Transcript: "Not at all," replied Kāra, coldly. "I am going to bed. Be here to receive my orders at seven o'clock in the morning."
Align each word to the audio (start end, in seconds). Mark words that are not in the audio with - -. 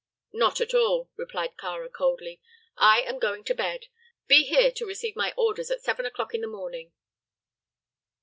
"Not 0.33 0.59
at 0.59 0.73
all," 0.73 1.11
replied 1.15 1.57
Kāra, 1.57 1.91
coldly. 1.93 2.41
"I 2.75 3.03
am 3.03 3.19
going 3.19 3.43
to 3.43 3.53
bed. 3.53 3.85
Be 4.25 4.45
here 4.45 4.71
to 4.71 4.85
receive 4.87 5.15
my 5.15 5.31
orders 5.37 5.69
at 5.69 5.83
seven 5.83 6.07
o'clock 6.07 6.33
in 6.33 6.41
the 6.41 6.47
morning." 6.47 6.91